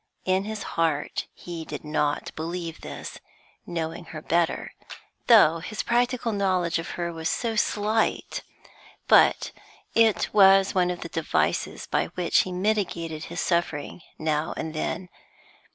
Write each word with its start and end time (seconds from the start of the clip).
In 0.25 0.45
his 0.45 0.63
heart 0.63 1.27
he 1.31 1.63
did 1.63 1.83
not 1.85 2.31
believe 2.35 2.81
this, 2.81 3.19
knowing 3.67 4.05
her 4.05 4.21
better, 4.23 4.73
though 5.27 5.59
his 5.59 5.83
practical 5.83 6.31
knowledge 6.31 6.79
of 6.79 6.89
her 6.97 7.13
was 7.13 7.29
so 7.29 7.55
slight; 7.55 8.41
but 9.07 9.51
it 9.93 10.33
was 10.33 10.73
one 10.73 10.89
of 10.89 11.01
the 11.01 11.09
devices 11.09 11.85
by 11.85 12.07
which 12.15 12.39
he 12.39 12.51
mitigated 12.51 13.25
his 13.25 13.41
suffering 13.41 14.01
now 14.17 14.55
and 14.57 14.73
then. 14.73 15.07